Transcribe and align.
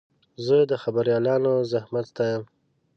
زه 0.45 0.57
د 0.71 0.73
خبریالانو 0.83 1.53
زحمت 1.71 2.05
ستایم. 2.11 2.43